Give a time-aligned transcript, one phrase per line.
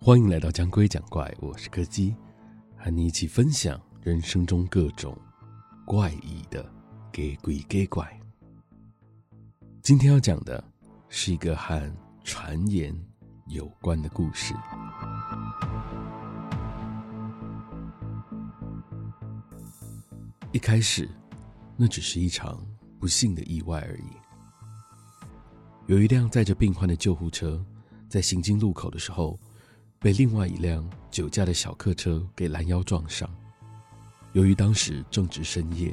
[0.00, 2.16] 欢迎来到讲鬼讲怪，我是柯基，
[2.78, 5.14] 和你一起分享人生中各种
[5.84, 6.64] 怪异的
[7.12, 8.18] 给鬼给怪。
[9.82, 10.64] 今天要讲的
[11.10, 11.78] 是一个和
[12.24, 12.98] 传言
[13.48, 14.54] 有关的故事。
[20.52, 21.06] 一开始，
[21.76, 22.66] 那只是一场
[22.98, 24.19] 不幸的意外而已。
[25.90, 27.60] 有一辆载着病患的救护车，
[28.08, 29.36] 在行经路口的时候，
[29.98, 33.28] 被另外一辆酒驾的小客车给拦腰撞上。
[34.34, 35.92] 由于当时正值深夜，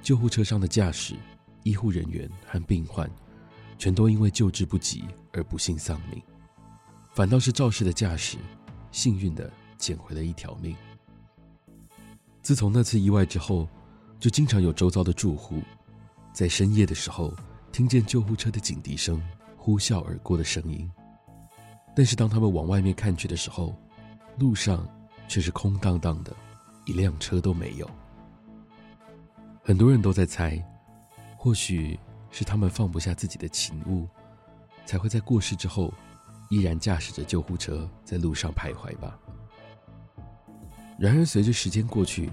[0.00, 1.16] 救护车上的驾驶、
[1.64, 3.10] 医护人员和病患
[3.76, 6.22] 全都因为救治不及而不幸丧命，
[7.12, 8.38] 反倒是肇事的驾驶
[8.92, 10.76] 幸运的捡回了一条命。
[12.42, 13.68] 自从那次意外之后，
[14.20, 15.60] 就经常有周遭的住户
[16.32, 17.34] 在深夜的时候
[17.76, 19.22] 听见救护车的警笛声
[19.54, 20.90] 呼啸而过的声音。
[21.94, 23.76] 但是当他们往外面看去的时候，
[24.38, 24.88] 路上
[25.28, 26.34] 却是空荡荡的，
[26.86, 27.86] 一辆车都没有。
[29.62, 30.58] 很多人都在猜，
[31.36, 34.08] 或许是他们放不下自己的情物，
[34.86, 35.92] 才会在过世之后，
[36.48, 39.18] 依然驾驶着救护车在路上徘徊吧。
[40.98, 42.30] 然而随着时间过去，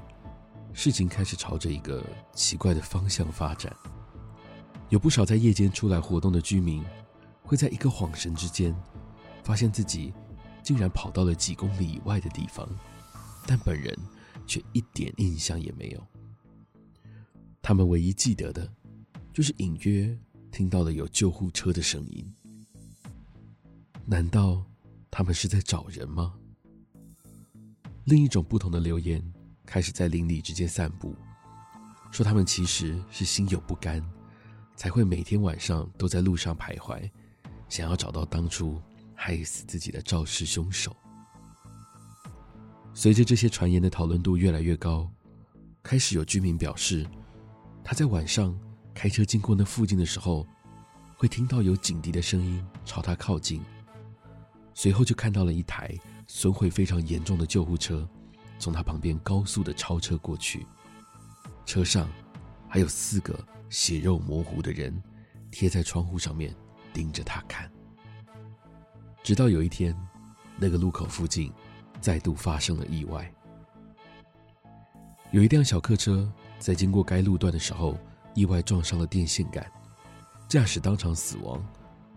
[0.72, 3.76] 事情开始朝着一个奇怪的方向发展。
[4.94, 6.86] 有不少在夜间出来活动的居民，
[7.42, 8.76] 会在一个恍神之间，
[9.44, 10.14] 发现自己
[10.62, 12.70] 竟然跑到了几公里以外的地方，
[13.48, 13.92] 但本人
[14.46, 16.08] 却一点印象也没有。
[17.60, 18.72] 他们唯一记得的，
[19.34, 20.16] 就是隐约
[20.52, 22.32] 听到了有救护车的声音。
[24.06, 24.64] 难道
[25.10, 26.36] 他们是在找人吗？
[28.04, 29.20] 另一种不同的留言
[29.66, 31.16] 开始在邻里之间散布，
[32.12, 34.00] 说他们其实是心有不甘，
[34.76, 37.10] 才会每天晚上都在路上徘徊，
[37.70, 38.82] 想要找到当初。
[39.16, 40.94] 害死自己的肇事凶手。
[42.94, 45.10] 随着这些传言的讨论度越来越高，
[45.82, 47.08] 开始有居民表示，
[47.86, 48.60] 他在晚上
[48.94, 50.46] 开车经过那附近的时候，
[51.16, 53.62] 会听到有警笛的声音朝他靠近。
[54.74, 55.98] 随后就看到了一台
[56.28, 58.06] 损毁非常严重的救护车
[58.60, 60.68] 从他旁边高速的超车过去，
[61.66, 62.10] 车上
[62.68, 63.40] 还有四个
[63.74, 65.02] 血肉模糊的人
[65.50, 66.56] 贴在窗户上面
[66.94, 67.68] 盯着他看。
[69.24, 69.98] 直到有一天，
[70.60, 71.52] 那个路口附近
[72.00, 73.34] 再度发生了意外。
[75.32, 77.98] 有一辆小客车在经过该路段的时候，
[78.36, 79.66] 意外撞上了电线杆，
[80.48, 81.60] 驾驶当场死亡，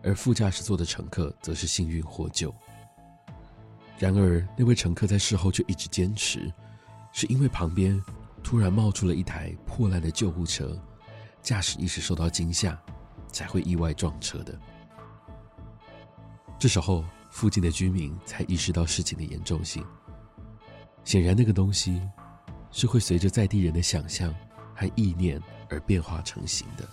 [0.02, 2.54] 而副驾驶座的乘客则是幸运获救。
[3.98, 6.52] 然而，那位乘客在事后却一直坚持，
[7.12, 7.98] 是因为旁边
[8.42, 10.78] 突然冒出了一台破烂的救护车，
[11.46, 12.76] 驾驶一时受到惊吓，
[13.30, 14.60] 才会意外撞车的。
[16.58, 19.86] 这时候，附近的居民才意识到事情的严重性。
[21.04, 22.02] 显然，那个东西
[22.72, 24.34] 是会随着在地人的想象
[24.74, 26.84] 和意念而变化成型的。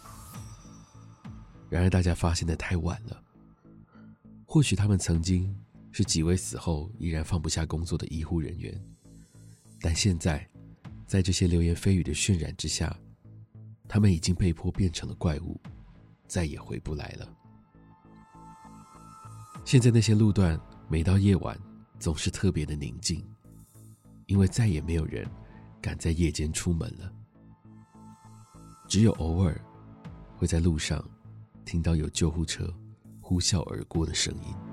[1.68, 3.19] 然而，大家发现的太晚了。
[4.46, 5.59] 或许他们曾经
[5.92, 8.80] 是几位死后依然放不下工作的医护人员，
[9.81, 10.47] 但现在，
[11.08, 12.96] 在这些流言蜚语的渲染之下，
[13.94, 15.56] 他们已经被迫变成了怪物，
[16.26, 17.30] 再也回不来了。
[19.64, 20.59] 现在那些路段，
[20.90, 21.56] 每到夜晚
[22.00, 23.24] 总是特别的宁静，
[24.26, 25.30] 因为再也没有人
[25.80, 27.14] 敢在夜间出门了。
[28.88, 29.62] 只有偶尔
[30.38, 31.08] 会在路上
[31.64, 32.68] 听到有救护车
[33.22, 34.73] 呼啸而过的声音。